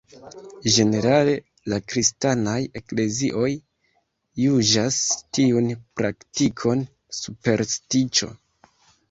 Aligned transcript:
Ĝenerale 0.75 1.33
la 1.73 1.77
kristanaj 1.91 2.55
eklezioj 2.81 3.51
juĝas 4.45 4.99
tiun 5.39 5.69
praktikon 6.03 6.83
superstiĉo. 7.21 8.33